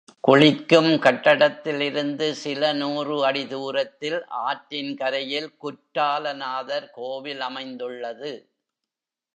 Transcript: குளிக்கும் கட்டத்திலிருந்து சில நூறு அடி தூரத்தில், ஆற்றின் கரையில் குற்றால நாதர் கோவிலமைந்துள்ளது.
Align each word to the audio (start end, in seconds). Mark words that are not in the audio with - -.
குளிக்கும் 0.23 0.99
கட்டத்திலிருந்து 0.99 2.35
சில 2.35 2.73
நூறு 2.73 3.25
அடி 3.25 3.47
தூரத்தில், 3.47 4.25
ஆற்றின் 4.27 4.97
கரையில் 4.97 5.51
குற்றால 5.57 6.33
நாதர் 6.33 6.91
கோவிலமைந்துள்ளது. 6.95 8.33